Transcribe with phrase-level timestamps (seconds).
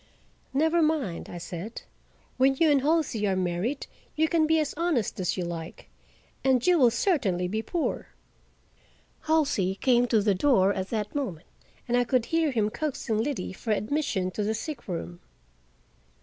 [0.51, 1.83] "Never mind," I said;
[2.37, 3.85] "when you and Halsey are married
[4.15, 5.89] you can be as honest as you like,
[6.43, 8.07] and you will certainly be poor."
[9.27, 11.45] Halsey came to the door at that moment
[11.87, 15.19] and I could hear him coaxing Liddy for admission to the sick room.